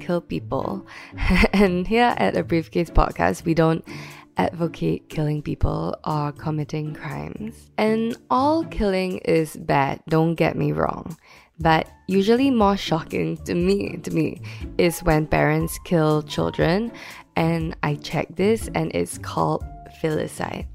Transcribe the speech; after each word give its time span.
kill 0.00 0.20
people. 0.20 0.86
and 1.52 1.86
here 1.86 2.14
at 2.16 2.34
the 2.34 2.42
Briefcase 2.42 2.90
Podcast, 2.90 3.44
we 3.44 3.54
don't 3.54 3.84
advocate 4.36 5.08
killing 5.08 5.42
people 5.42 5.94
or 6.04 6.32
committing 6.32 6.94
crimes. 6.94 7.70
And 7.76 8.16
all 8.30 8.64
killing 8.64 9.18
is 9.18 9.56
bad, 9.56 10.00
don't 10.08 10.34
get 10.34 10.56
me 10.56 10.72
wrong. 10.72 11.16
But 11.58 11.88
usually 12.08 12.50
more 12.50 12.76
shocking 12.76 13.36
to 13.44 13.54
me, 13.54 13.98
to 13.98 14.10
me, 14.10 14.40
is 14.78 15.00
when 15.00 15.26
parents 15.26 15.78
kill 15.84 16.22
children. 16.22 16.90
And 17.36 17.76
I 17.82 17.96
checked 17.96 18.36
this 18.36 18.70
and 18.74 18.90
it's 18.94 19.18
called 19.18 19.62
filicide. 20.02 20.66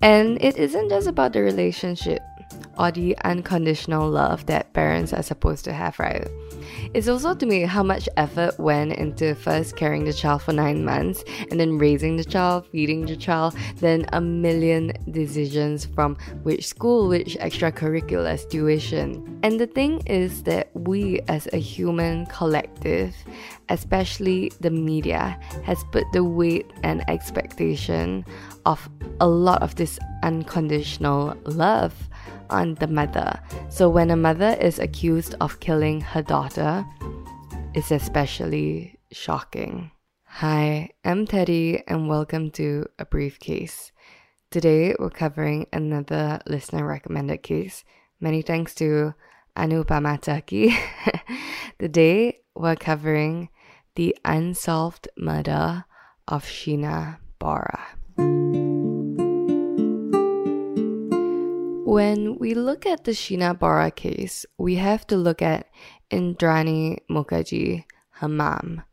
And 0.00 0.42
it 0.42 0.56
isn't 0.56 0.88
just 0.88 1.06
about 1.06 1.34
the 1.34 1.42
relationship 1.42 2.22
or 2.78 2.90
the 2.90 3.16
unconditional 3.24 4.08
love 4.08 4.46
that 4.46 4.72
parents 4.72 5.12
are 5.12 5.22
supposed 5.22 5.64
to 5.64 5.72
have, 5.72 5.98
right? 5.98 6.26
It's 6.94 7.08
also 7.08 7.34
to 7.34 7.46
me 7.46 7.62
how 7.62 7.82
much 7.82 8.08
effort 8.16 8.58
went 8.58 8.92
into 8.94 9.34
first 9.34 9.76
carrying 9.76 10.04
the 10.04 10.12
child 10.12 10.42
for 10.42 10.52
nine 10.52 10.84
months 10.84 11.24
and 11.50 11.60
then 11.60 11.78
raising 11.78 12.16
the 12.16 12.24
child, 12.24 12.66
feeding 12.72 13.06
the 13.06 13.16
child, 13.16 13.56
then 13.76 14.06
a 14.12 14.20
million 14.20 14.92
decisions 15.10 15.84
from 15.84 16.16
which 16.42 16.66
school, 16.66 17.08
which 17.08 17.36
extracurriculars, 17.36 18.48
tuition. 18.48 19.38
And 19.42 19.60
the 19.60 19.66
thing 19.66 20.02
is 20.06 20.42
that 20.44 20.70
we 20.74 21.20
as 21.28 21.48
a 21.52 21.58
human 21.58 22.26
collective, 22.26 23.14
especially 23.68 24.52
the 24.60 24.70
media, 24.70 25.38
has 25.64 25.84
put 25.92 26.04
the 26.12 26.24
weight 26.24 26.70
and 26.82 27.08
expectation 27.08 28.24
of 28.66 28.88
a 29.20 29.28
lot 29.28 29.62
of 29.62 29.74
this 29.76 29.98
unconditional 30.22 31.36
love 31.44 32.09
on 32.50 32.74
the 32.74 32.86
mother. 32.86 33.40
So 33.68 33.88
when 33.88 34.10
a 34.10 34.16
mother 34.16 34.56
is 34.60 34.78
accused 34.78 35.34
of 35.40 35.60
killing 35.60 36.00
her 36.00 36.22
daughter, 36.22 36.84
it's 37.74 37.90
especially 37.90 38.98
shocking. 39.12 39.92
Hi, 40.24 40.90
I'm 41.04 41.26
Teddy 41.26 41.82
and 41.88 42.08
welcome 42.08 42.50
to 42.52 42.86
A 42.98 43.04
Briefcase. 43.04 43.92
Today 44.50 44.94
we're 44.98 45.10
covering 45.10 45.66
another 45.72 46.40
listener 46.46 46.86
recommended 46.86 47.42
case. 47.42 47.84
Many 48.20 48.42
thanks 48.42 48.74
to 48.76 49.14
Anupama 49.56 50.20
Turkey. 50.20 50.76
Today 51.78 52.40
we're 52.54 52.76
covering 52.76 53.48
the 53.94 54.16
unsolved 54.24 55.08
murder 55.16 55.84
of 56.26 56.44
Sheena 56.44 57.18
Bora. 57.38 57.99
When 61.90 62.38
we 62.38 62.54
look 62.54 62.86
at 62.86 63.02
the 63.02 63.10
Sheena 63.10 63.58
Bora 63.58 63.90
case, 63.90 64.46
we 64.58 64.76
have 64.76 65.08
to 65.08 65.16
look 65.16 65.42
at 65.42 65.66
Indrani 66.08 66.98
Mukerjea, 67.10 67.82
her 68.10 68.28
mom. 68.28 68.84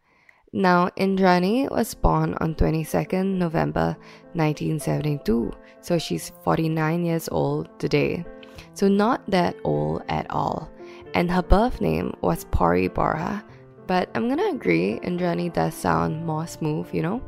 Now, 0.52 0.90
Indrani 0.98 1.70
was 1.70 1.94
born 1.94 2.34
on 2.42 2.56
22nd 2.56 3.38
November 3.38 3.96
1972, 4.34 5.52
so 5.80 6.00
she's 6.00 6.32
49 6.44 7.06
years 7.06 7.30
old 7.30 7.70
today. 7.78 8.26
So, 8.74 8.88
not 8.88 9.22
that 9.30 9.56
old 9.64 10.02
at 10.10 10.26
all. 10.32 10.68
And 11.14 11.30
her 11.30 11.44
birth 11.44 11.80
name 11.80 12.16
was 12.22 12.46
Pori 12.46 12.92
Bora, 12.92 13.46
but 13.86 14.10
I'm 14.16 14.28
gonna 14.28 14.50
agree, 14.50 15.00
Indrani 15.04 15.54
does 15.54 15.76
sound 15.76 16.26
more 16.26 16.48
smooth, 16.48 16.92
you 16.92 17.04
know? 17.04 17.22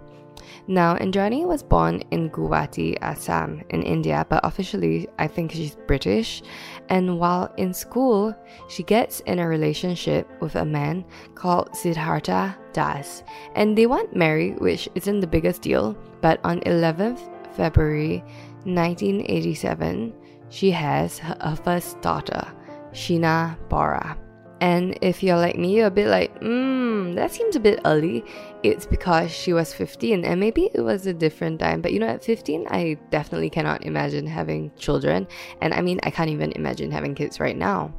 Now, 0.67 0.95
Indrani 0.95 1.45
was 1.45 1.63
born 1.63 2.01
in 2.11 2.29
Guwahati, 2.29 2.97
Assam, 3.01 3.63
in 3.69 3.81
India, 3.83 4.25
but 4.29 4.41
officially, 4.44 5.07
I 5.17 5.27
think 5.27 5.51
she's 5.51 5.75
British. 5.88 6.41
And 6.89 7.19
while 7.19 7.51
in 7.57 7.73
school, 7.73 8.35
she 8.67 8.83
gets 8.83 9.19
in 9.22 9.39
a 9.39 9.47
relationship 9.47 10.27
with 10.41 10.55
a 10.55 10.66
man 10.66 11.05
called 11.35 11.75
Siddhartha 11.75 12.55
Das. 12.73 13.23
And 13.55 13.77
they 13.77 13.85
want 13.85 14.16
marry, 14.16 14.51
which 14.53 14.88
isn't 14.95 15.19
the 15.19 15.27
biggest 15.27 15.61
deal, 15.61 15.97
but 16.22 16.39
on 16.44 16.61
11th 16.61 17.19
February 17.56 18.23
1987, 18.66 20.13
she 20.50 20.71
has 20.71 21.19
her, 21.19 21.56
first 21.63 22.01
daughter, 22.01 22.45
Sheena 22.91 23.57
Bora. 23.69 24.17
And 24.62 24.97
if 25.02 25.24
you're 25.24 25.38
like 25.38 25.58
me, 25.58 25.78
you're 25.78 25.88
a 25.88 25.92
bit 25.92 26.08
like, 26.08 26.38
hmm, 26.40 27.14
that 27.16 27.31
seems 27.31 27.56
a 27.56 27.59
bit 27.59 27.80
early. 27.86 28.25
It's 28.64 28.86
because 28.86 29.31
she 29.31 29.53
was 29.53 29.74
15 29.74 30.25
and 30.25 30.40
maybe 30.40 30.70
it 30.74 30.81
was 30.81 31.08
a 31.08 31.14
different 31.14 31.59
time. 31.59 31.81
But 31.81 31.94
you 31.94 32.00
know, 32.00 32.08
at 32.08 32.24
15, 32.24 32.68
I 32.69 32.98
definitely 33.09 33.50
cannot 33.50 33.86
imagine 33.86 34.28
having 34.28 34.72
children. 34.78 35.28
And 35.62 35.74
I 35.74 35.81
mean, 35.81 36.00
I 36.03 36.12
can't 36.12 36.30
even 36.30 36.52
imagine 36.53 36.92
having 36.92 37.16
kids 37.16 37.40
right 37.40 37.56
now. 37.56 37.94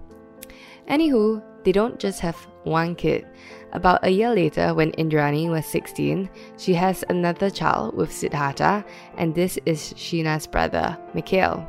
Anywho, 0.89 1.43
they 1.65 1.73
don't 1.73 1.99
just 1.99 2.21
have 2.21 2.37
one 2.65 2.95
kid. 2.95 3.27
About 3.73 4.05
a 4.05 4.11
year 4.11 4.35
later, 4.35 4.75
when 4.75 4.93
Indrani 4.93 5.49
was 5.49 5.65
16, 5.67 6.29
she 6.59 6.75
has 6.75 7.05
another 7.09 7.49
child 7.49 7.97
with 7.97 8.13
Siddhartha, 8.13 8.85
and 9.17 9.35
this 9.35 9.59
is 9.65 9.95
Sheena's 9.95 10.47
brother, 10.47 10.99
Mikhail. 11.15 11.69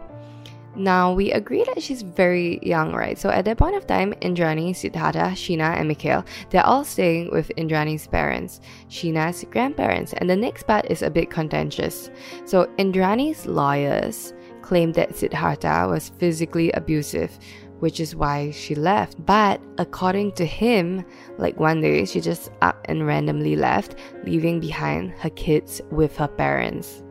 Now, 0.76 1.12
we 1.12 1.32
agree 1.34 1.66
that 1.66 1.84
she's 1.84 2.02
very 2.02 2.60
young, 2.64 2.94
right? 2.94 3.18
So 3.18 3.30
at 3.30 3.46
that 3.46 3.58
point 3.58 3.76
of 3.76 3.86
time, 3.86 4.14
Indrani, 4.22 4.74
Siddhartha, 4.74 5.32
Sheena, 5.36 5.78
and 5.78 5.88
Mikhail, 5.88 6.24
they're 6.50 6.66
all 6.66 6.86
staying 6.86 7.30
with 7.32 7.52
Indrani's 7.58 8.08
parents, 8.08 8.62
Sheena's 8.90 9.44
grandparents. 9.52 10.14
And 10.14 10.30
the 10.30 10.36
next 10.36 10.64
part 10.64 10.86
is 10.90 11.02
a 11.02 11.10
bit 11.10 11.30
contentious. 11.30 12.10
So 12.46 12.68
Indrani's 12.78 13.46
lawyers 13.46 14.34
claim 14.62 14.94
that 14.94 15.16
Siddhartha 15.16 15.88
was 15.90 16.10
physically 16.18 16.72
abusive, 16.72 17.38
which 17.80 18.00
is 18.00 18.16
why 18.16 18.52
she 18.52 18.74
left. 18.74 19.24
But 19.26 19.60
according 19.78 20.34
to 20.34 20.46
him, 20.46 21.04
like 21.38 21.60
one 21.60 21.82
day 21.82 22.06
she 22.06 22.22
just 22.22 22.50
up 22.62 22.80
and 22.86 23.06
randomly 23.06 23.58
left, 23.58 23.96
leaving 24.24 24.62
behind 24.62 25.12
her 25.20 25.32
kids 25.32 25.82
with 25.92 26.16
her 26.16 26.30
parents. 26.30 27.04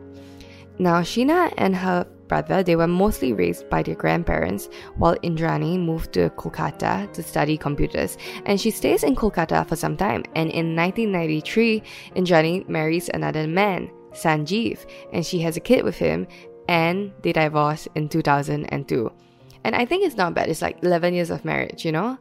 Now, 0.79 1.01
Sheena 1.01 1.53
and 1.57 1.75
her 1.75 2.07
brother, 2.31 2.63
they 2.63 2.77
were 2.77 2.87
mostly 2.87 3.33
raised 3.33 3.69
by 3.69 3.83
their 3.83 3.95
grandparents, 3.95 4.69
while 4.95 5.17
Indrani 5.17 5.77
moved 5.77 6.13
to 6.13 6.29
Kolkata 6.29 7.11
to 7.11 7.21
study 7.21 7.57
computers. 7.57 8.17
And 8.45 8.59
she 8.59 8.71
stays 8.71 9.03
in 9.03 9.17
Kolkata 9.17 9.67
for 9.67 9.75
some 9.75 9.97
time. 9.97 10.23
And 10.33 10.49
in 10.49 10.73
1993, 10.73 11.83
Indrani 12.15 12.69
marries 12.69 13.09
another 13.13 13.47
man, 13.47 13.91
Sanjeev, 14.13 14.85
and 15.11 15.25
she 15.25 15.39
has 15.41 15.57
a 15.57 15.59
kid 15.59 15.83
with 15.83 15.97
him, 15.97 16.25
and 16.69 17.11
they 17.21 17.33
divorce 17.33 17.89
in 17.95 18.07
2002. 18.07 19.11
And 19.65 19.75
I 19.75 19.83
think 19.83 20.05
it's 20.05 20.15
not 20.15 20.33
bad, 20.33 20.47
it's 20.47 20.61
like 20.61 20.81
11 20.83 21.13
years 21.13 21.31
of 21.31 21.43
marriage, 21.43 21.83
you 21.83 21.91
know? 21.91 22.17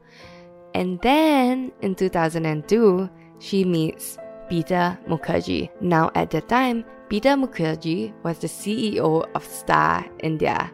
And 0.74 1.00
then 1.02 1.70
in 1.82 1.94
2002, 1.94 3.08
she 3.38 3.64
meets 3.64 4.18
Peter 4.50 4.98
Mukerjea. 5.08 5.70
Now, 5.80 6.10
at 6.16 6.30
that 6.32 6.48
time, 6.48 6.84
Peter 7.08 7.30
Mukerjea 7.30 8.12
was 8.24 8.38
the 8.38 8.48
CEO 8.48 9.24
of 9.34 9.44
Star 9.44 10.04
India. 10.18 10.72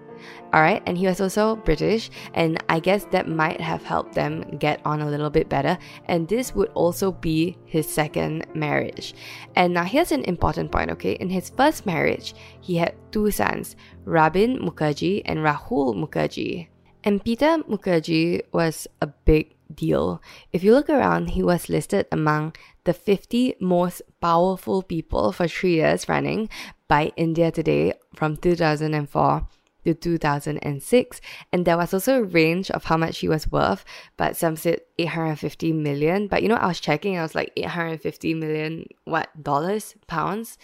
Alright, 0.55 0.83
and 0.87 0.97
he 0.97 1.07
was 1.07 1.21
also 1.21 1.57
British, 1.57 2.09
and 2.33 2.57
I 2.71 2.81
guess 2.81 3.05
that 3.11 3.29
might 3.29 3.61
have 3.61 3.85
helped 3.85 4.15
them 4.15 4.57
get 4.59 4.81
on 4.87 5.03
a 5.03 5.11
little 5.11 5.29
bit 5.29 5.51
better. 5.51 5.77
And 6.07 6.27
this 6.27 6.55
would 6.55 6.71
also 6.73 7.13
be 7.13 7.59
his 7.67 7.87
second 7.87 8.47
marriage. 8.55 9.15
And 9.57 9.75
now 9.75 9.85
here's 9.85 10.11
an 10.13 10.25
important 10.25 10.73
point, 10.73 10.91
okay? 10.93 11.13
In 11.13 11.29
his 11.29 11.51
first 11.51 11.84
marriage, 11.84 12.34
he 12.63 12.77
had 12.77 12.95
two 13.13 13.31
sons, 13.31 13.77
Rabin 14.07 14.59
Mukerjea 14.59 15.22
and 15.27 15.41
Rahul 15.41 15.95
Mukerjea. 15.95 16.69
And 17.05 17.22
Peter 17.22 17.59
Mukerjea 17.69 18.41
was 18.53 18.89
a 19.03 19.07
big 19.07 19.55
deal. 19.75 20.22
If 20.53 20.65
you 20.65 20.72
look 20.72 20.89
around, 20.89 21.31
he 21.31 21.43
was 21.43 21.69
listed 21.69 22.07
among 22.11 22.55
the 22.86 22.94
50 22.94 23.56
most 23.60 24.00
powerful 24.21 24.83
people 24.83 25.33
for 25.33 25.47
three 25.47 25.74
years 25.74 26.09
running 26.09 26.48
by 26.88 27.12
India 27.16 27.50
Today 27.50 27.92
from 28.15 28.36
2004 28.36 29.48
to 29.84 29.94
2006. 29.94 31.21
And 31.53 31.65
there 31.65 31.77
was 31.77 31.92
also 31.92 32.21
a 32.21 32.24
range 32.24 32.71
of 32.71 32.84
how 32.84 32.97
much 32.97 33.18
he 33.18 33.28
was 33.28 33.50
worth, 33.50 33.84
but 34.16 34.36
some 34.36 34.56
said 34.56 34.80
850 34.98 35.72
million. 35.72 36.28
But 36.28 36.42
you 36.42 36.48
know, 36.48 36.56
I 36.56 36.68
was 36.68 36.80
checking, 36.80 37.18
I 37.18 37.22
was 37.22 37.34
like 37.34 37.53
850 37.56 38.34
million, 38.34 38.86
what, 39.04 39.28
dollars, 39.42 39.94
pounds? 40.06 40.56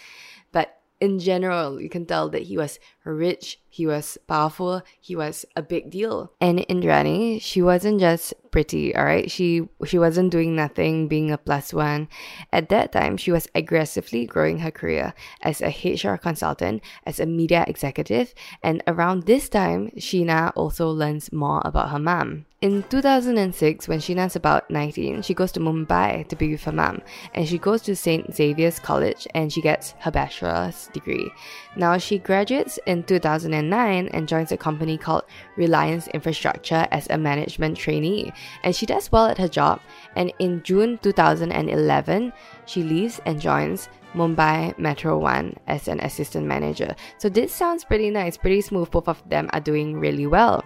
But 0.51 0.79
in 1.01 1.19
general, 1.19 1.81
you 1.81 1.89
can 1.89 2.05
tell 2.05 2.29
that 2.29 2.43
he 2.43 2.57
was 2.57 2.79
rich, 3.11 3.59
he 3.69 3.87
was 3.87 4.17
powerful, 4.27 4.81
he 5.01 5.15
was 5.15 5.45
a 5.55 5.61
big 5.61 5.89
deal. 5.89 6.31
And 6.39 6.59
Indrani, 6.59 7.41
she 7.41 7.61
wasn't 7.61 7.99
just 7.99 8.33
pretty, 8.51 8.95
all 8.95 9.03
right? 9.03 9.29
She 9.29 9.67
she 9.83 9.97
wasn't 9.97 10.31
doing 10.31 10.55
nothing 10.55 11.07
being 11.07 11.31
a 11.31 11.37
plus 11.37 11.73
one. 11.73 12.07
At 12.53 12.69
that 12.69 12.91
time, 12.91 13.17
she 13.17 13.31
was 13.31 13.47
aggressively 13.55 14.25
growing 14.27 14.59
her 14.59 14.71
career 14.71 15.13
as 15.41 15.61
a 15.61 15.73
HR 15.73 16.17
consultant, 16.17 16.83
as 17.05 17.19
a 17.19 17.25
media 17.25 17.65
executive, 17.67 18.33
and 18.61 18.83
around 18.85 19.23
this 19.23 19.49
time, 19.49 19.89
Sheena 19.97 20.53
also 20.55 20.89
learns 20.89 21.33
more 21.33 21.61
about 21.65 21.89
her 21.89 21.99
mom. 21.99 22.45
In 22.63 22.81
2006, 22.83 23.89
when 23.89 23.99
Sheena's 23.99 24.37
about 24.37 24.71
19, 24.71 25.21
she 25.23 25.33
goes 25.33 25.51
to 25.51 25.59
Mumbai 25.59 26.25
to 26.29 26.35
be 26.37 26.49
with 26.49 26.63
her 26.63 26.71
mom, 26.71 27.01
and 27.33 27.45
she 27.45 27.57
goes 27.57 27.81
to 27.81 27.93
St. 27.93 28.33
Xavier's 28.33 28.79
College 28.79 29.27
and 29.33 29.51
she 29.51 29.59
gets 29.59 29.95
her 29.99 30.11
bachelor's 30.11 30.87
degree. 30.93 31.29
Now, 31.75 31.97
she 31.97 32.19
graduates 32.19 32.79
in 32.85 32.92
2009 33.01 34.09
and 34.09 34.27
joins 34.27 34.51
a 34.51 34.57
company 34.57 34.97
called 34.97 35.23
Reliance 35.55 36.07
Infrastructure 36.09 36.87
as 36.91 37.07
a 37.09 37.17
management 37.17 37.77
trainee, 37.77 38.31
and 38.63 38.75
she 38.75 38.85
does 38.85 39.11
well 39.11 39.25
at 39.25 39.39
her 39.39 39.47
job. 39.47 39.81
And 40.15 40.31
in 40.37 40.61
June 40.61 40.99
2011, 41.01 42.33
she 42.67 42.83
leaves 42.83 43.19
and 43.25 43.41
joins 43.41 43.89
Mumbai 44.13 44.77
Metro 44.77 45.17
One 45.17 45.55
as 45.65 45.87
an 45.87 45.99
assistant 46.01 46.45
manager. 46.45 46.95
So 47.17 47.29
this 47.29 47.51
sounds 47.51 47.83
pretty 47.83 48.11
nice, 48.11 48.37
pretty 48.37 48.61
smooth. 48.61 48.91
Both 48.91 49.07
of 49.07 49.27
them 49.27 49.49
are 49.53 49.59
doing 49.59 49.99
really 49.99 50.27
well. 50.27 50.63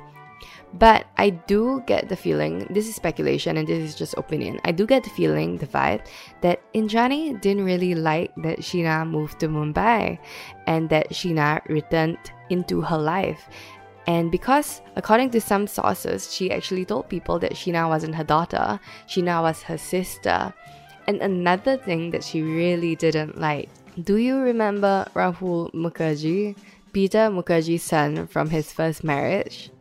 But 0.74 1.07
I 1.18 1.30
do 1.31 1.81
get 1.88 2.10
the 2.10 2.16
feeling, 2.16 2.68
this 2.69 2.88
is 2.88 2.95
speculation 2.95 3.57
and 3.57 3.68
this 3.68 3.80
is 3.80 3.95
just 3.95 4.13
opinion. 4.18 4.60
I 4.66 4.72
do 4.72 4.86
get 4.86 5.04
the 5.04 5.10
feeling, 5.10 5.57
the 5.57 5.68
vibe, 5.68 6.06
that 6.42 6.62
Indrani 6.74 7.39
didn't 7.39 7.63
really 7.63 7.95
like 7.95 8.34
that 8.38 8.60
Sheena 8.60 9.07
moved 9.10 9.39
to 9.39 9.48
Mumbai 9.48 10.19
and 10.68 10.89
that 10.89 11.10
Sheena 11.12 11.66
returned 11.68 12.19
into 12.50 12.81
her 12.81 12.98
life. 12.98 13.50
And 14.07 14.31
because, 14.31 14.81
according 14.95 15.31
to 15.31 15.42
some 15.42 15.68
sources, 15.68 16.34
she 16.34 16.51
actually 16.51 16.86
told 16.86 17.10
people 17.10 17.40
that 17.40 17.54
Sheena 17.54 17.90
wasn't 17.90 18.16
her 18.16 18.24
daughter, 18.24 18.80
Sheena 19.07 19.42
was 19.42 19.63
her 19.63 19.78
sister. 19.78 20.54
And 21.07 21.22
another 21.22 21.78
thing 21.78 22.12
that 22.12 22.24
she 22.24 22.42
really 22.42 22.95
didn't 22.95 23.40
like. 23.40 23.69
Do 24.04 24.18
you 24.18 24.38
remember 24.38 25.07
Rahul 25.13 25.74
Mukerjea, 25.74 26.56
Peter 26.94 27.30
Mukerjea's 27.31 27.83
son 27.83 28.28
from 28.28 28.50
his 28.50 28.72
first 28.72 29.04
marriage? 29.04 29.72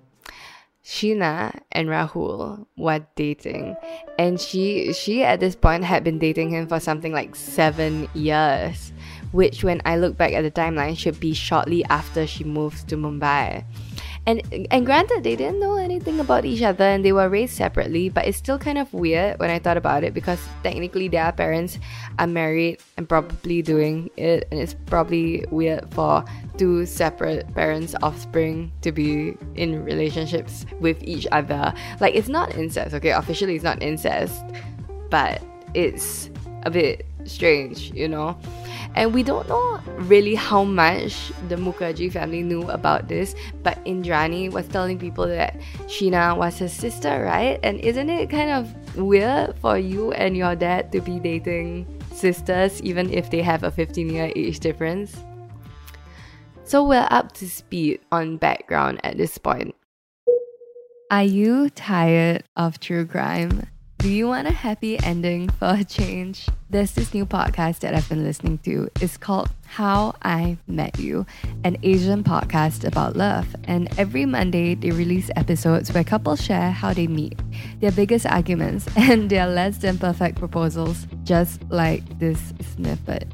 Sheena 0.86 1.50
and 1.72 1.88
Rahul 1.88 2.64
were 2.76 3.04
dating, 3.16 3.74
and 4.20 4.40
she 4.40 4.92
she 4.92 5.24
at 5.24 5.40
this 5.40 5.56
point 5.56 5.82
had 5.82 6.04
been 6.04 6.20
dating 6.20 6.50
him 6.50 6.68
for 6.68 6.78
something 6.78 7.10
like 7.10 7.34
seven 7.34 8.06
years, 8.14 8.92
which 9.32 9.64
when 9.64 9.82
I 9.84 9.96
look 9.96 10.16
back 10.16 10.32
at 10.32 10.42
the 10.42 10.50
timeline 10.52 10.96
should 10.96 11.18
be 11.18 11.34
shortly 11.34 11.84
after 11.86 12.24
she 12.24 12.44
moved 12.44 12.86
to 12.88 12.96
Mumbai. 12.96 13.64
And 14.26 14.42
and 14.72 14.84
granted, 14.84 15.22
they 15.22 15.36
didn't 15.36 15.60
know 15.60 15.76
anything 15.76 16.18
about 16.18 16.44
each 16.44 16.60
other 16.62 16.84
and 16.84 17.04
they 17.04 17.12
were 17.12 17.28
raised 17.28 17.54
separately, 17.54 18.08
but 18.08 18.26
it's 18.26 18.36
still 18.36 18.58
kind 18.58 18.76
of 18.76 18.92
weird 18.92 19.38
when 19.38 19.50
I 19.50 19.60
thought 19.60 19.76
about 19.76 20.02
it 20.02 20.14
because 20.14 20.40
technically 20.64 21.06
their 21.06 21.30
parents 21.30 21.78
are 22.18 22.26
married 22.26 22.80
and 22.96 23.08
probably 23.08 23.62
doing 23.62 24.10
it, 24.16 24.48
and 24.50 24.58
it's 24.58 24.74
probably 24.86 25.44
weird 25.50 25.88
for 25.94 26.24
two 26.58 26.86
separate 26.86 27.46
parents' 27.54 27.94
offspring 28.02 28.72
to 28.82 28.90
be 28.90 29.36
in 29.54 29.84
relationships 29.84 30.66
with 30.80 31.00
each 31.04 31.28
other. 31.30 31.72
Like 32.00 32.16
it's 32.16 32.28
not 32.28 32.54
incest, 32.56 32.94
okay? 32.94 33.12
Officially, 33.12 33.54
it's 33.54 33.64
not 33.64 33.80
incest, 33.80 34.44
but 35.08 35.40
it's 35.74 36.30
a 36.64 36.70
bit 36.70 37.06
strange, 37.28 37.92
you 37.92 38.08
know? 38.08 38.38
And 38.94 39.12
we 39.12 39.22
don't 39.22 39.48
know 39.48 39.80
really 39.98 40.34
how 40.34 40.64
much 40.64 41.32
the 41.48 41.56
Mukerjea 41.56 42.12
family 42.12 42.42
knew 42.42 42.62
about 42.70 43.08
this, 43.08 43.34
but 43.62 43.82
Indrani 43.84 44.50
was 44.50 44.66
telling 44.68 44.98
people 44.98 45.26
that 45.26 45.58
Sheena 45.86 46.36
was 46.36 46.58
her 46.58 46.68
sister, 46.68 47.24
right? 47.24 47.60
And 47.62 47.80
isn't 47.80 48.08
it 48.08 48.30
kind 48.30 48.50
of 48.50 48.96
weird 48.96 49.56
for 49.58 49.78
you 49.78 50.12
and 50.12 50.36
your 50.36 50.56
dad 50.56 50.92
to 50.92 51.00
be 51.00 51.18
dating 51.18 51.86
sisters 52.12 52.80
even 52.82 53.12
if 53.12 53.30
they 53.30 53.42
have 53.42 53.64
a 53.64 53.70
15 53.70 54.08
year 54.08 54.32
age 54.34 54.60
difference? 54.60 55.16
So 56.64 56.84
we're 56.84 57.06
up 57.10 57.32
to 57.32 57.48
speed 57.48 58.00
on 58.10 58.38
background 58.38 59.00
at 59.04 59.16
this 59.16 59.38
point. 59.38 59.74
Are 61.10 61.22
you 61.22 61.70
tired 61.70 62.42
of 62.56 62.80
true 62.80 63.06
crime? 63.06 63.68
Do 63.98 64.10
you 64.10 64.28
want 64.28 64.46
a 64.46 64.52
happy 64.52 64.98
ending 65.02 65.48
for 65.48 65.74
a 65.78 65.82
change? 65.82 66.46
There's 66.70 66.92
this 66.92 67.14
new 67.14 67.24
podcast 67.24 67.80
that 67.80 67.94
I've 67.94 68.08
been 68.08 68.22
listening 68.22 68.58
to. 68.58 68.88
It's 69.00 69.16
called 69.16 69.50
How 69.64 70.14
I 70.22 70.58
Met 70.66 70.98
You, 70.98 71.26
an 71.64 71.76
Asian 71.82 72.22
podcast 72.22 72.84
about 72.84 73.16
love. 73.16 73.56
And 73.64 73.88
every 73.98 74.26
Monday, 74.26 74.74
they 74.74 74.90
release 74.90 75.30
episodes 75.34 75.92
where 75.92 76.04
couples 76.04 76.42
share 76.42 76.70
how 76.70 76.92
they 76.92 77.06
meet, 77.06 77.38
their 77.80 77.92
biggest 77.92 78.26
arguments, 78.26 78.86
and 78.96 79.30
their 79.30 79.46
less 79.46 79.78
than 79.78 79.98
perfect 79.98 80.38
proposals, 80.38 81.06
just 81.24 81.62
like 81.70 82.18
this 82.18 82.52
snippet. 82.74 83.26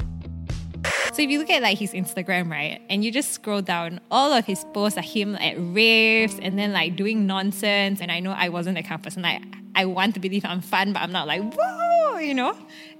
So 1.12 1.20
if 1.20 1.29
you 1.29 1.38
look 1.38 1.50
at 1.50 1.61
like 1.61 1.76
his 1.76 1.93
Instagram, 1.93 2.50
right, 2.50 2.81
and 2.88 3.05
you 3.05 3.12
just 3.12 3.32
scroll 3.32 3.61
down, 3.61 4.00
all 4.11 4.32
of 4.32 4.47
his 4.47 4.64
posts 4.73 4.97
are 4.97 5.03
him 5.03 5.35
at 5.37 5.56
raves 5.59 6.38
and 6.41 6.59
then 6.59 6.73
like 6.73 6.97
doing 6.97 7.26
nonsense. 7.26 8.00
And 8.00 8.11
I 8.11 8.20
know 8.20 8.31
I 8.31 8.49
wasn't 8.49 8.76
that 8.76 8.85
kind 8.85 8.99
of 8.99 9.03
person. 9.03 9.23
Like 9.23 9.43
I 9.75 9.85
want 9.85 10.14
to 10.14 10.20
believe 10.20 10.43
I'm 10.47 10.62
fun, 10.62 10.94
but 10.94 11.03
I'm 11.03 11.12
not 11.12 11.26
like, 11.26 11.43
whoa, 11.55 12.17
you 12.17 12.32
know? 12.32 12.56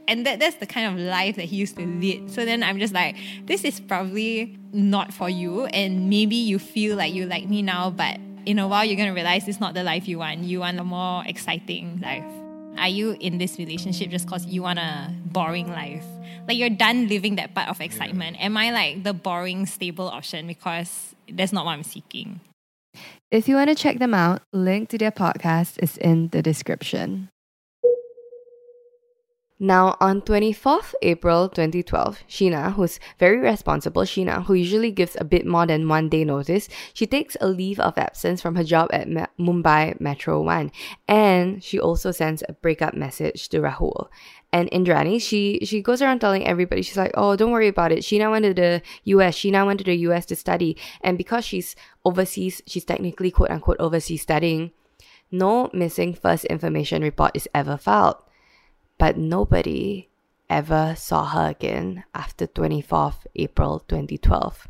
And 0.09 0.27
that, 0.27 0.41
that's 0.41 0.57
the 0.57 0.67
kind 0.67 0.93
of 0.93 1.01
life 1.01 1.37
that 1.37 1.47
he 1.47 1.57
used 1.57 1.77
to 1.77 1.87
lead. 1.87 2.31
So 2.31 2.45
then 2.45 2.63
I'm 2.63 2.79
just 2.79 2.93
like, 2.93 3.17
this 3.47 3.65
is 3.65 3.81
probably 3.81 4.59
not 4.75 5.15
for 5.15 5.31
you. 5.31 5.65
And 5.67 6.11
maybe 6.11 6.37
you 6.37 6.59
feel 6.59 6.99
like 6.99 7.15
you 7.15 7.25
like 7.25 7.49
me 7.49 7.63
now, 7.63 7.89
but 7.89 8.19
in 8.45 8.59
a 8.59 8.69
while 8.69 8.85
you're 8.85 8.97
to 8.97 9.11
realize 9.13 9.49
it's 9.49 9.61
not 9.61 9.73
the 9.73 9.85
life 9.85 10.07
you 10.07 10.19
want. 10.19 10.41
You 10.41 10.61
want 10.61 10.79
a 10.79 10.85
more 10.85 11.25
exciting 11.25 12.01
life. 12.03 12.25
Are 12.77 12.89
you 12.89 13.17
in 13.21 13.39
this 13.39 13.59
relationship 13.59 14.11
just 14.11 14.27
because 14.27 14.45
you 14.45 14.63
want 14.63 14.81
a 14.81 15.15
boring 15.27 15.69
life? 15.69 16.05
Like 16.49 16.57
you're 16.59 16.71
done 16.71 17.09
living 17.09 17.37
that 17.37 17.55
part 17.55 17.69
of 17.69 17.81
excitement. 17.81 18.37
Am 18.41 18.57
I 18.57 18.73
like 18.73 19.05
the 19.05 19.15
boring, 19.15 19.67
stable 19.67 20.09
option 20.09 20.47
because 20.47 21.15
that's 21.31 21.53
not 21.53 21.65
what 21.65 21.73
I'm 21.73 21.85
seeking? 21.85 22.41
If 23.31 23.49
you 23.49 23.57
want 23.57 23.71
to 23.71 23.75
check 23.75 23.99
them 23.99 24.13
out, 24.13 24.43
link 24.53 24.91
to 24.91 24.99
their 24.99 25.13
podcast 25.13 25.83
is 25.83 25.97
in 25.97 26.29
the 26.29 26.43
description. 26.43 27.31
Now, 29.63 29.97
on 30.01 30.23
24th 30.23 30.95
April 31.03 31.49
2012, 31.49 32.25
Sheena, 32.29 32.73
who's 32.73 32.99
very 33.21 33.39
responsible, 33.39 34.03
Sheena, 34.03 34.45
who 34.45 34.55
usually 34.55 34.91
gives 34.91 35.17
a 35.21 35.25
bit 35.25 35.47
more 35.47 35.67
than 35.67 35.87
one 35.89 36.09
day 36.09 36.25
notice, 36.25 36.69
she 36.93 37.07
takes 37.07 37.37
a 37.41 37.47
leave 37.47 37.79
of 37.79 37.97
absence 37.97 38.43
from 38.43 38.57
her 38.57 38.65
job 38.65 38.91
at 38.93 39.09
Ma- 39.09 39.31
Mumbai 39.39 40.01
Metro 40.01 40.43
1. 40.43 40.73
And 41.07 41.63
she 41.63 41.79
also 41.79 42.11
sends 42.11 42.43
a 42.49 42.55
breakup 42.55 42.95
message 42.95 43.49
to 43.51 43.61
Rahul 43.61 44.09
and 44.53 44.69
Indrani, 44.71 45.23
she 45.23 45.61
she 45.65 45.81
goes 45.81 46.03
around 46.03 46.19
telling 46.19 46.45
everybody, 46.45 46.83
she's 46.83 46.97
like, 46.97 47.13
oh, 47.15 47.37
don't 47.37 47.53
worry 47.53 47.69
about 47.69 47.93
it. 47.93 48.05
She 48.05 48.19
now 48.19 48.33
went 48.33 48.45
to 48.45 48.53
the 48.53 48.83
US. 49.05 49.35
She 49.35 49.51
now 49.51 49.67
went 49.67 49.79
to 49.79 49.85
the 49.85 49.97
US 50.09 50.27
to 50.27 50.37
study. 50.37 50.77
And 51.01 51.17
because 51.17 51.45
she's 51.45 51.75
overseas, 52.05 52.61
she's 52.67 52.85
technically 52.85 53.31
quote 53.31 53.51
unquote 53.51 53.79
overseas 53.81 54.23
studying, 54.23 54.73
no 55.31 55.71
missing 55.73 56.13
first 56.13 56.45
information 56.47 57.03
report 57.03 57.31
is 57.35 57.49
ever 57.55 57.79
filed. 57.79 58.17
But 59.03 59.17
nobody 59.17 60.11
ever 60.49 60.95
saw 60.97 61.25
her 61.25 61.51
again 61.51 62.05
after 62.15 62.47
24th 62.47 63.27
April 63.35 63.81
2012. 63.89 64.69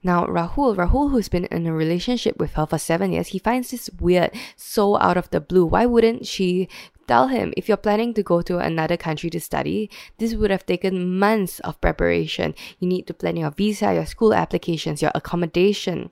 Now, 0.00 0.26
Rahul, 0.26 0.76
Rahul, 0.76 1.10
who's 1.10 1.28
been 1.28 1.46
in 1.46 1.66
a 1.66 1.72
relationship 1.72 2.38
with 2.38 2.52
her 2.52 2.66
for 2.66 2.78
seven 2.78 3.10
years, 3.10 3.34
he 3.34 3.40
finds 3.40 3.72
this 3.72 3.90
weird, 3.98 4.30
so 4.54 4.96
out 4.98 5.16
of 5.16 5.30
the 5.30 5.40
blue. 5.40 5.66
Why 5.66 5.86
wouldn't 5.86 6.24
she 6.24 6.68
Tell 7.08 7.28
him 7.28 7.54
if 7.56 7.68
you're 7.68 7.78
planning 7.78 8.12
to 8.14 8.22
go 8.22 8.42
to 8.42 8.58
another 8.58 8.98
country 8.98 9.30
to 9.30 9.40
study, 9.40 9.88
this 10.18 10.34
would 10.34 10.50
have 10.50 10.66
taken 10.66 11.18
months 11.18 11.58
of 11.60 11.80
preparation. 11.80 12.54
You 12.78 12.86
need 12.86 13.06
to 13.06 13.14
plan 13.14 13.38
your 13.38 13.50
visa, 13.50 13.94
your 13.94 14.04
school 14.04 14.34
applications, 14.34 15.00
your 15.00 15.10
accommodation. 15.14 16.10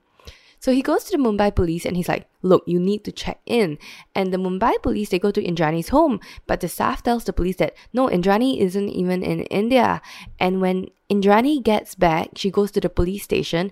So 0.59 0.71
he 0.71 0.81
goes 0.81 1.03
to 1.05 1.17
the 1.17 1.23
Mumbai 1.23 1.55
police 1.55 1.85
and 1.85 1.95
he's 1.95 2.07
like, 2.07 2.27
Look, 2.41 2.63
you 2.65 2.79
need 2.79 3.03
to 3.05 3.11
check 3.11 3.39
in. 3.45 3.77
And 4.15 4.33
the 4.33 4.37
Mumbai 4.37 4.81
police, 4.81 5.09
they 5.09 5.19
go 5.19 5.31
to 5.31 5.43
Indrani's 5.43 5.89
home, 5.89 6.19
but 6.45 6.61
the 6.61 6.69
staff 6.69 7.03
tells 7.03 7.23
the 7.25 7.33
police 7.33 7.57
that 7.57 7.75
no, 7.93 8.07
Indrani 8.07 8.59
isn't 8.59 8.89
even 8.89 9.23
in 9.23 9.41
India. 9.43 10.01
And 10.39 10.61
when 10.61 10.87
Indrani 11.09 11.61
gets 11.61 11.95
back, 11.95 12.29
she 12.35 12.51
goes 12.51 12.71
to 12.71 12.81
the 12.81 12.89
police 12.89 13.23
station 13.23 13.71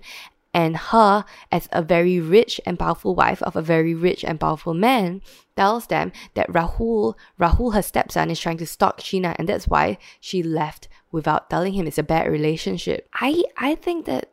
and 0.56 0.74
her, 0.74 1.26
as 1.52 1.68
a 1.70 1.82
very 1.82 2.18
rich 2.18 2.62
and 2.64 2.78
powerful 2.78 3.14
wife 3.14 3.42
of 3.42 3.56
a 3.56 3.60
very 3.62 3.94
rich 3.94 4.24
and 4.24 4.40
powerful 4.40 4.72
man, 4.72 5.20
tells 5.54 5.88
them 5.88 6.12
that 6.32 6.50
Rahul, 6.50 7.12
Rahul, 7.38 7.74
her 7.74 7.82
stepson, 7.82 8.30
is 8.30 8.40
trying 8.40 8.56
to 8.56 8.66
stalk 8.66 9.00
Sheena, 9.00 9.36
and 9.38 9.46
that's 9.46 9.68
why 9.68 9.98
she 10.18 10.42
left 10.42 10.88
without 11.12 11.50
telling 11.50 11.74
him 11.74 11.86
it's 11.86 11.98
a 11.98 12.02
bad 12.02 12.26
relationship. 12.32 13.06
I 13.12 13.44
I 13.58 13.74
think 13.74 14.06
that 14.06 14.32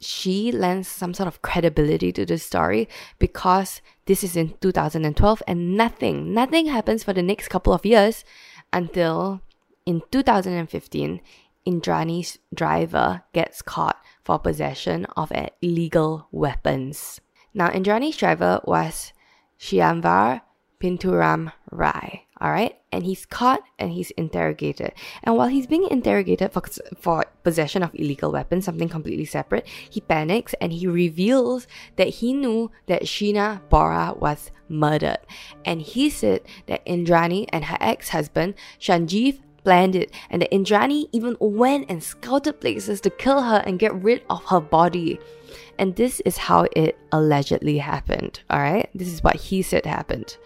she 0.00 0.52
lends 0.52 0.86
some 0.86 1.12
sort 1.12 1.26
of 1.26 1.42
credibility 1.42 2.12
to 2.12 2.24
the 2.24 2.38
story 2.38 2.88
because 3.18 3.82
this 4.06 4.22
is 4.22 4.36
in 4.36 4.54
2012 4.60 5.42
and 5.46 5.76
nothing, 5.76 6.32
nothing 6.32 6.66
happens 6.66 7.02
for 7.02 7.12
the 7.12 7.22
next 7.22 7.48
couple 7.48 7.72
of 7.72 7.84
years 7.84 8.24
until 8.72 9.40
in 9.84 10.02
2015, 10.10 11.20
Indrani's 11.66 12.38
driver 12.54 13.22
gets 13.32 13.62
caught 13.62 14.00
for 14.22 14.38
possession 14.38 15.06
of 15.16 15.32
illegal 15.60 16.28
weapons. 16.30 17.20
Now, 17.54 17.70
Indrani's 17.70 18.16
driver 18.16 18.60
was 18.64 19.12
Shyamvar 19.58 20.42
Pinturam 20.80 21.52
Rai. 21.70 22.27
All 22.40 22.50
right, 22.50 22.76
and 22.92 23.04
he's 23.04 23.26
caught 23.26 23.62
and 23.78 23.90
he's 23.90 24.10
interrogated. 24.12 24.92
And 25.24 25.36
while 25.36 25.48
he's 25.48 25.66
being 25.66 25.88
interrogated 25.90 26.52
for, 26.52 26.62
for 26.96 27.26
possession 27.42 27.82
of 27.82 27.94
illegal 27.94 28.30
weapons, 28.30 28.64
something 28.64 28.88
completely 28.88 29.24
separate, 29.24 29.66
he 29.66 30.00
panics 30.00 30.54
and 30.60 30.72
he 30.72 30.86
reveals 30.86 31.66
that 31.96 32.08
he 32.08 32.32
knew 32.32 32.70
that 32.86 33.02
Sheena 33.02 33.60
Bora 33.68 34.14
was 34.16 34.52
murdered. 34.68 35.18
And 35.64 35.82
he 35.82 36.08
said 36.10 36.42
that 36.66 36.86
Indrani 36.86 37.46
and 37.52 37.64
her 37.64 37.78
ex 37.80 38.10
husband, 38.10 38.54
Sanjeev, 38.80 39.40
planned 39.64 39.96
it, 39.96 40.10
and 40.30 40.40
that 40.40 40.50
Indrani 40.50 41.08
even 41.12 41.36
went 41.40 41.90
and 41.90 42.02
scouted 42.02 42.60
places 42.60 43.00
to 43.02 43.10
kill 43.10 43.42
her 43.42 43.62
and 43.66 43.78
get 43.78 43.94
rid 44.02 44.22
of 44.30 44.44
her 44.44 44.60
body. 44.60 45.18
And 45.78 45.94
this 45.96 46.20
is 46.20 46.36
how 46.38 46.66
it 46.74 46.96
allegedly 47.12 47.78
happened, 47.78 48.40
alright? 48.50 48.88
This 48.94 49.08
is 49.08 49.22
what 49.22 49.36
he 49.36 49.62
said 49.62 49.84
happened. 49.84 50.36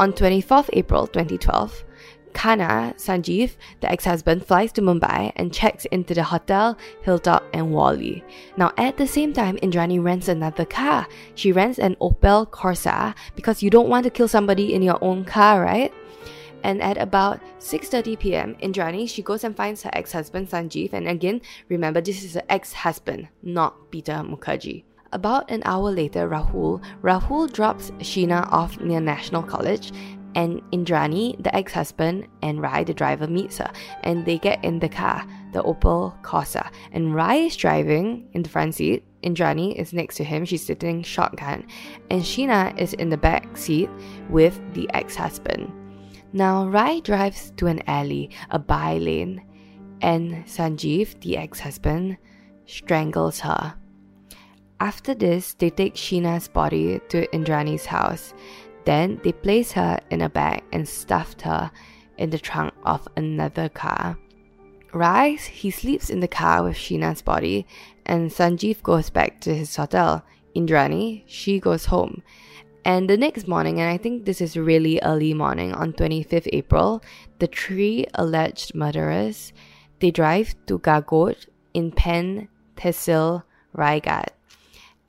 On 0.00 0.14
24th 0.14 0.70
April 0.72 1.06
2012, 1.06 1.84
Khanna 2.32 2.96
Sanjeev, 2.96 3.56
the 3.80 3.92
ex-husband, 3.92 4.46
flies 4.46 4.72
to 4.72 4.80
Mumbai 4.80 5.30
and 5.36 5.52
checks 5.52 5.84
into 5.92 6.14
the 6.14 6.22
hotel 6.22 6.78
Hilltop 7.02 7.44
and 7.52 7.66
Worli. 7.66 8.22
Now, 8.56 8.72
at 8.78 8.96
the 8.96 9.06
same 9.06 9.34
time, 9.34 9.58
Indrani 9.58 10.02
rents 10.02 10.28
another 10.28 10.64
car. 10.64 11.06
She 11.34 11.52
rents 11.52 11.78
an 11.78 11.96
Opel 12.00 12.48
Corsa 12.48 13.14
because 13.36 13.62
you 13.62 13.68
don't 13.68 13.90
want 13.90 14.04
to 14.04 14.10
kill 14.10 14.26
somebody 14.26 14.72
in 14.72 14.80
your 14.80 14.96
own 15.04 15.26
car, 15.26 15.60
right? 15.60 15.92
And 16.62 16.80
at 16.80 16.96
about 16.96 17.42
6:30 17.58 18.18
p.m. 18.18 18.56
Indrani 18.62 19.06
she 19.06 19.20
goes 19.20 19.44
and 19.44 19.54
finds 19.54 19.82
her 19.82 19.90
ex-husband 19.92 20.48
Sanjeev 20.48 20.94
and 20.94 21.08
again 21.08 21.42
remember 21.68 22.00
this 22.00 22.24
is 22.24 22.34
her 22.34 22.44
ex-husband 22.48 23.28
not 23.42 23.90
Peter 23.90 24.24
Mukerjea. 24.24 24.84
About 25.12 25.50
an 25.50 25.62
hour 25.64 25.90
later 25.90 26.28
Rahul 26.28 26.82
Rahul 27.02 27.52
drops 27.52 27.90
Sheena 27.98 28.46
off 28.52 28.78
near 28.80 29.00
National 29.00 29.42
College 29.42 29.92
and 30.36 30.62
Indrani 30.70 31.42
the 31.42 31.54
ex-husband 31.54 32.28
and 32.42 32.62
Rai 32.62 32.84
the 32.84 32.94
driver 32.94 33.26
meets 33.26 33.58
her 33.58 33.70
and 34.04 34.24
they 34.24 34.38
get 34.38 34.64
in 34.64 34.78
the 34.78 34.88
car 34.88 35.26
the 35.52 35.62
Opel 35.62 36.20
Corsa. 36.22 36.70
And 36.92 37.14
Rai 37.14 37.46
is 37.46 37.56
driving 37.56 38.28
in 38.32 38.42
the 38.42 38.48
front 38.48 38.76
seat. 38.76 39.04
Indrani 39.22 39.74
is 39.74 39.92
next 39.92 40.16
to 40.16 40.24
him. 40.24 40.44
She's 40.44 40.64
sitting 40.64 41.02
shotgun. 41.02 41.66
And 42.10 42.22
Sheena 42.22 42.78
is 42.78 42.92
in 42.94 43.10
the 43.10 43.16
back 43.16 43.56
seat 43.56 43.90
with 44.28 44.60
the 44.74 44.88
ex-husband. 44.94 45.72
Now, 46.32 46.68
Rai 46.68 47.00
drives 47.00 47.52
to 47.56 47.66
an 47.66 47.82
alley, 47.88 48.30
a 48.50 48.58
by 48.60 48.98
lane, 48.98 49.42
and 50.00 50.46
Sanjeev, 50.46 51.20
the 51.20 51.36
ex 51.36 51.58
husband, 51.58 52.16
strangles 52.66 53.40
her. 53.40 53.74
After 54.80 55.14
this, 55.14 55.52
they 55.52 55.68
take 55.68 55.94
Sheena's 55.94 56.48
body 56.48 57.00
to 57.10 57.26
Indrani's 57.28 57.84
house. 57.84 58.32
Then 58.86 59.20
they 59.22 59.32
place 59.32 59.72
her 59.72 60.00
in 60.10 60.22
a 60.22 60.30
bag 60.30 60.62
and 60.72 60.88
stuffed 60.88 61.42
her 61.42 61.70
in 62.16 62.30
the 62.30 62.38
trunk 62.38 62.72
of 62.84 63.06
another 63.14 63.68
car. 63.68 64.18
Rai, 64.92 65.36
he 65.36 65.70
sleeps 65.70 66.08
in 66.08 66.20
the 66.20 66.28
car 66.28 66.64
with 66.64 66.76
Sheena's 66.76 67.20
body, 67.20 67.66
and 68.06 68.30
Sanjeev 68.30 68.82
goes 68.82 69.10
back 69.10 69.40
to 69.42 69.54
his 69.54 69.76
hotel. 69.76 70.24
Indrani, 70.56 71.22
she 71.26 71.60
goes 71.60 71.84
home. 71.84 72.22
And 72.84 73.08
the 73.08 73.18
next 73.18 73.46
morning, 73.46 73.80
and 73.80 73.90
I 73.90 73.98
think 73.98 74.24
this 74.24 74.40
is 74.40 74.56
really 74.56 74.98
early 75.02 75.34
morning 75.34 75.74
on 75.74 75.92
25th 75.92 76.48
April, 76.54 77.02
the 77.38 77.46
three 77.46 78.06
alleged 78.14 78.74
murderers, 78.74 79.52
they 80.00 80.10
drive 80.10 80.54
to 80.66 80.78
Gagot 80.78 81.46
in 81.74 81.92
Pen 81.92 82.48
Tehsil, 82.76 83.44
Raigad. 83.76 84.30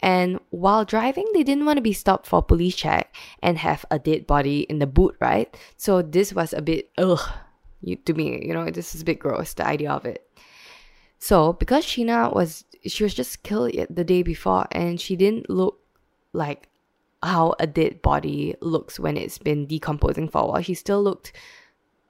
And 0.01 0.39
while 0.49 0.83
driving, 0.83 1.27
they 1.33 1.43
didn't 1.43 1.65
want 1.65 1.77
to 1.77 1.81
be 1.81 1.93
stopped 1.93 2.25
for 2.25 2.41
police 2.41 2.75
check 2.75 3.15
and 3.43 3.57
have 3.59 3.85
a 3.91 3.99
dead 3.99 4.25
body 4.25 4.61
in 4.61 4.79
the 4.79 4.87
boot, 4.87 5.15
right? 5.19 5.55
So 5.77 6.01
this 6.01 6.33
was 6.33 6.53
a 6.53 6.61
bit 6.61 6.89
ugh 6.97 7.21
to 8.05 8.13
me, 8.13 8.45
you 8.45 8.53
know, 8.53 8.69
this 8.69 8.95
is 8.95 9.01
a 9.01 9.05
bit 9.05 9.19
gross, 9.19 9.53
the 9.53 9.65
idea 9.65 9.91
of 9.91 10.05
it. 10.05 10.27
So 11.19 11.53
because 11.53 11.85
Sheena 11.85 12.33
was 12.33 12.65
she 12.85 13.03
was 13.03 13.13
just 13.13 13.43
killed 13.43 13.73
the 13.89 14.03
day 14.03 14.23
before 14.23 14.67
and 14.71 14.99
she 14.99 15.15
didn't 15.15 15.49
look 15.49 15.79
like 16.33 16.67
how 17.21 17.53
a 17.59 17.67
dead 17.67 18.01
body 18.01 18.55
looks 18.61 18.99
when 18.99 19.17
it's 19.17 19.37
been 19.37 19.67
decomposing 19.67 20.29
for 20.29 20.41
a 20.41 20.45
while. 20.47 20.61
She 20.61 20.73
still 20.73 21.03
looked 21.03 21.33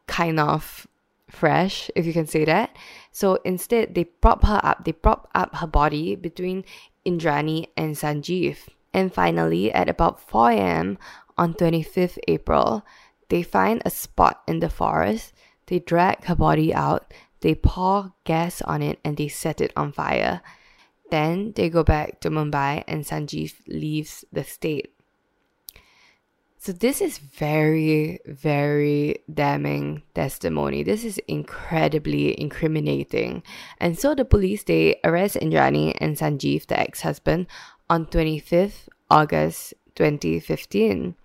kind 0.08 0.40
of 0.40 0.88
fresh, 1.30 1.92
if 1.96 2.06
you 2.06 2.14
can 2.14 2.28
say 2.28 2.46
that. 2.46 2.76
So 3.12 3.38
instead, 3.44 3.96
they 3.96 4.06
prop 4.06 4.46
her 4.46 4.62
up. 4.64 4.86
They 4.86 4.94
prop 4.94 5.30
up 5.36 5.56
her 5.56 5.68
body 5.68 6.16
between 6.16 6.64
Indrani 7.06 7.68
and 7.76 7.96
Sanjeev. 7.96 8.70
And 8.94 9.14
finally, 9.14 9.72
at 9.72 9.90
about 9.90 10.20
4 10.20 10.52
a.m. 10.52 10.98
on 11.38 11.54
25th 11.54 12.18
April, 12.28 12.86
they 13.30 13.44
find 13.44 13.82
a 13.86 13.90
spot 13.90 14.44
in 14.48 14.60
the 14.60 14.70
forest. 14.70 15.34
They 15.68 15.80
drag 15.80 16.26
her 16.26 16.36
body 16.36 16.74
out. 16.74 17.14
They 17.40 17.56
pour 17.56 18.14
gas 18.26 18.62
on 18.62 18.82
it 18.82 19.00
and 19.04 19.18
they 19.18 19.30
set 19.30 19.62
it 19.62 19.72
on 19.76 19.94
fire. 19.94 20.42
Then 21.10 21.54
they 21.56 21.70
go 21.70 21.84
back 21.84 22.20
to 22.22 22.30
Mumbai 22.30 22.84
and 22.88 23.04
Sanjeev 23.04 23.54
leaves 23.68 24.26
the 24.32 24.44
state. 24.44 24.94
So 26.62 26.72
this 26.74 27.02
is 27.02 27.18
very, 27.18 28.20
very 28.28 29.24
damning 29.34 30.04
testimony. 30.14 30.84
This 30.84 31.04
is 31.04 31.18
incredibly 31.28 32.40
incriminating. 32.40 33.42
And 33.80 33.98
so 33.98 34.14
the 34.14 34.26
police 34.26 34.62
they 34.66 35.00
arrest 35.04 35.38
Indrani 35.38 35.98
and 36.00 36.16
Sanjeev, 36.16 36.68
the 36.68 36.80
ex-husband, 36.80 37.48
on 37.90 38.06
25th 38.06 38.90
August 39.10 39.74
2015 39.96 41.16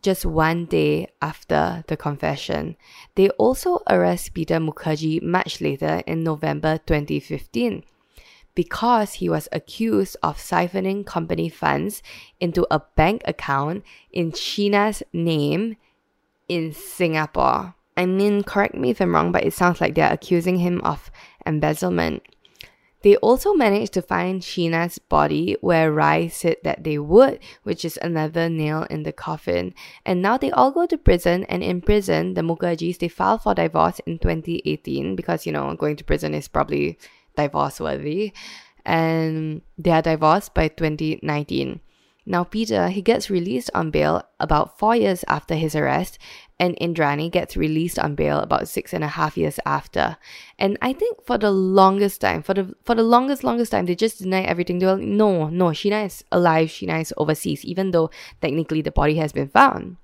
just 0.00 0.24
one 0.24 0.66
day 0.66 1.08
after 1.20 1.82
the 1.88 1.96
confession. 1.96 2.76
They 3.16 3.30
also 3.30 3.80
arrest 3.90 4.32
Peter 4.32 4.60
Mukerjea 4.60 5.20
much 5.20 5.60
later 5.60 6.04
in 6.06 6.22
November 6.22 6.78
2015 6.86 7.82
because 8.58 9.12
he 9.12 9.28
was 9.28 9.48
accused 9.52 10.16
of 10.20 10.36
siphoning 10.36 11.06
company 11.06 11.48
funds 11.48 12.02
into 12.40 12.66
a 12.72 12.82
bank 12.96 13.22
account 13.24 13.84
in 14.10 14.32
Sheena's 14.32 15.00
name 15.12 15.76
in 16.48 16.72
Singapore. 16.72 17.76
I 17.96 18.04
mean, 18.06 18.42
correct 18.42 18.74
me 18.74 18.90
if 18.90 19.00
I'm 19.00 19.14
wrong, 19.14 19.30
but 19.30 19.44
it 19.44 19.54
sounds 19.54 19.80
like 19.80 19.94
they're 19.94 20.12
accusing 20.12 20.56
him 20.56 20.80
of 20.80 21.08
embezzlement. 21.46 22.24
They 23.02 23.14
also 23.18 23.54
managed 23.54 23.92
to 23.92 24.02
find 24.02 24.42
Sheena's 24.42 24.98
body 24.98 25.56
where 25.60 25.92
Rai 25.92 26.28
said 26.28 26.56
that 26.64 26.82
they 26.82 26.98
would, 26.98 27.38
which 27.62 27.84
is 27.84 27.96
another 28.02 28.48
nail 28.48 28.88
in 28.90 29.04
the 29.04 29.12
coffin. 29.12 29.72
And 30.04 30.20
now 30.20 30.36
they 30.36 30.50
all 30.50 30.72
go 30.72 30.84
to 30.86 30.98
prison, 30.98 31.44
and 31.44 31.62
in 31.62 31.80
prison, 31.80 32.34
the 32.34 32.42
Mukerjeas 32.42 32.98
they 32.98 33.06
filed 33.06 33.42
for 33.42 33.54
divorce 33.54 34.00
in 34.00 34.18
2018 34.18 35.14
because 35.14 35.46
you 35.46 35.52
know 35.52 35.72
going 35.76 35.94
to 35.94 36.02
prison 36.02 36.34
is 36.34 36.48
probably 36.48 36.98
divorce 37.38 37.80
worthy, 37.80 38.32
and 38.84 39.62
they 39.76 39.90
are 39.90 40.02
divorced 40.02 40.54
by 40.54 40.68
2019. 40.68 41.80
Now, 42.30 42.44
Peter, 42.44 42.88
he 42.88 43.00
gets 43.00 43.30
released 43.30 43.70
on 43.74 43.90
bail 43.90 44.22
about 44.38 44.78
four 44.78 44.94
years 44.94 45.24
after 45.28 45.54
his 45.54 45.74
arrest, 45.74 46.18
and 46.60 46.76
Indrani 46.76 47.30
gets 47.30 47.56
released 47.56 47.98
on 47.98 48.14
bail 48.14 48.40
about 48.40 48.68
six 48.68 48.92
and 48.92 49.02
a 49.02 49.08
half 49.08 49.38
years 49.38 49.58
after. 49.64 50.18
And 50.58 50.76
I 50.82 50.92
think 50.92 51.24
for 51.24 51.38
the 51.38 51.50
longest 51.50 52.20
time, 52.20 52.42
for 52.42 52.52
the 52.52 52.74
for 52.84 52.94
the 52.94 53.02
longest, 53.02 53.44
longest 53.44 53.72
time, 53.72 53.86
they 53.86 53.94
just 53.94 54.18
deny 54.18 54.42
everything. 54.42 54.78
They 54.78 54.84
were 54.84 54.96
like, 54.96 55.08
no, 55.08 55.48
no, 55.48 55.66
Sheena 55.68 56.04
is 56.04 56.22
alive, 56.30 56.68
Sheena 56.68 57.00
is 57.00 57.14
overseas, 57.16 57.64
even 57.64 57.92
though 57.92 58.10
technically 58.42 58.82
the 58.82 58.90
body 58.92 59.16
has 59.16 59.32
been 59.32 59.48
found. 59.48 59.96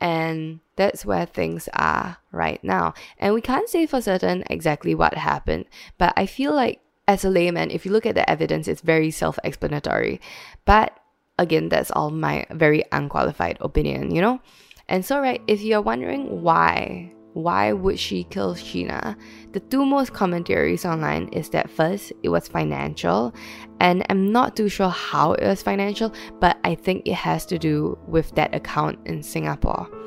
And 0.00 0.58
that's 0.76 1.04
where 1.04 1.26
things 1.26 1.68
are 1.72 2.18
right 2.32 2.62
now. 2.62 2.94
And 3.18 3.34
we 3.34 3.40
can't 3.40 3.68
say 3.68 3.86
for 3.86 4.00
certain 4.00 4.44
exactly 4.48 4.94
what 4.94 5.14
happened, 5.14 5.66
but 5.98 6.12
I 6.16 6.26
feel 6.26 6.54
like 6.54 6.80
as 7.08 7.24
a 7.24 7.30
layman, 7.30 7.70
if 7.70 7.86
you 7.86 7.92
look 7.92 8.06
at 8.06 8.14
the 8.14 8.28
evidence, 8.28 8.68
it's 8.68 8.80
very 8.80 9.10
self 9.10 9.38
explanatory. 9.44 10.20
But 10.64 10.98
again, 11.38 11.68
that's 11.68 11.90
all 11.90 12.10
my 12.10 12.46
very 12.50 12.84
unqualified 12.92 13.58
opinion, 13.60 14.14
you 14.14 14.20
know? 14.20 14.40
And 14.88 15.04
so, 15.04 15.20
right, 15.20 15.42
if 15.46 15.62
you're 15.62 15.82
wondering 15.82 16.42
why, 16.42 17.12
why 17.32 17.72
would 17.72 17.98
she 17.98 18.24
kill 18.24 18.54
Sheena? 18.54 19.16
The 19.52 19.60
two 19.60 19.84
most 19.84 20.12
common 20.12 20.44
theories 20.44 20.84
online 20.84 21.28
is 21.28 21.50
that 21.50 21.70
first, 21.70 22.12
it 22.22 22.28
was 22.28 22.48
financial, 22.48 23.34
and 23.80 24.06
I'm 24.08 24.32
not 24.32 24.56
too 24.56 24.68
sure 24.68 24.88
how 24.88 25.32
it 25.32 25.46
was 25.46 25.62
financial, 25.62 26.12
but 26.40 26.56
I 26.64 26.74
think 26.74 27.06
it 27.06 27.14
has 27.14 27.44
to 27.46 27.58
do 27.58 27.98
with 28.06 28.34
that 28.36 28.54
account 28.54 28.98
in 29.06 29.22
Singapore. 29.22 30.05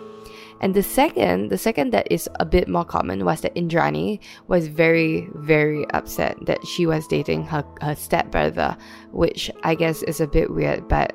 And 0.61 0.73
the 0.73 0.83
second, 0.83 1.49
the 1.49 1.57
second 1.57 1.91
that 1.91 2.11
is 2.11 2.29
a 2.39 2.45
bit 2.45 2.67
more 2.67 2.83
common 2.83 3.23
was 3.23 3.41
that 3.41 3.55
Indrani 3.55 4.19
was 4.47 4.67
very, 4.67 5.29
very 5.35 5.89
upset 5.91 6.37
that 6.45 6.65
she 6.67 6.85
was 6.85 7.07
dating 7.07 7.45
her, 7.45 7.63
her 7.81 7.95
stepbrother, 7.95 8.75
which 9.11 9.49
I 9.63 9.75
guess 9.75 10.03
is 10.03 10.19
a 10.19 10.27
bit 10.27 10.51
weird, 10.51 10.87
but 10.87 11.13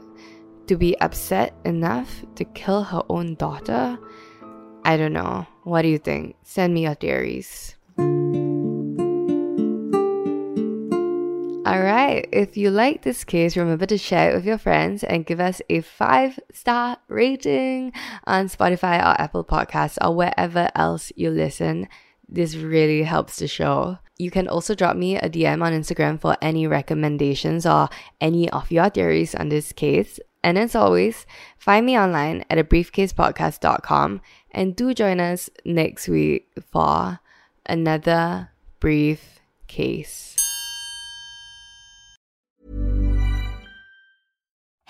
to 0.67 0.77
be 0.77 0.99
upset 1.01 1.55
enough 1.65 2.25
to 2.37 2.45
kill 2.45 2.83
her 2.85 3.03
own 3.11 3.35
daughter? 3.35 3.99
I 4.85 4.97
don't 4.97 5.13
know. 5.13 5.47
What 5.65 5.83
do 5.83 5.89
you 5.89 5.99
think? 5.99 6.37
Send 6.43 6.73
me 6.73 6.85
your 6.85 6.95
theories. 6.95 7.77
Alright, 11.75 12.29
if 12.31 12.57
you 12.57 12.71
like 12.71 13.03
this 13.03 13.25
case, 13.25 13.57
remember 13.57 13.85
to 13.87 13.99
share 13.99 14.31
it 14.31 14.37
with 14.37 14.45
your 14.45 14.59
friends 14.59 15.03
and 15.03 15.27
give 15.27 15.41
us 15.41 15.61
a 15.69 15.81
five 15.81 16.39
star 16.53 16.99
rating 17.09 17.93
on 18.29 18.47
Spotify 18.47 19.01
or 19.01 19.21
Apple 19.21 19.43
Podcasts 19.43 19.99
or 20.01 20.15
wherever 20.15 20.69
else 20.77 21.11
you 21.17 21.31
listen. 21.31 21.89
This 22.29 22.55
really 22.55 23.03
helps 23.03 23.41
the 23.41 23.49
show. 23.49 23.99
You 24.19 24.31
can 24.31 24.47
also 24.47 24.77
drop 24.77 24.97
me 24.97 25.17
a 25.17 25.29
DM 25.29 25.65
on 25.65 25.73
Instagram 25.73 26.21
for 26.21 26.37
any 26.41 26.69
recommendations 26.69 27.67
or 27.67 27.89
any 28.21 28.49
of 28.51 28.71
your 28.71 28.89
theories 28.89 29.35
on 29.35 29.49
this 29.49 29.73
case. 29.73 30.21
And 30.45 30.57
as 30.57 30.77
always, 30.77 31.27
find 31.59 31.85
me 31.85 31.99
online 31.99 32.45
at 32.51 32.59
a 32.59 32.65
and 34.53 34.77
do 34.77 34.95
join 34.95 35.19
us 35.19 35.51
next 35.65 36.07
week 36.07 36.53
for 36.71 37.19
another 37.67 38.51
brief 38.79 39.41
case. 39.67 40.44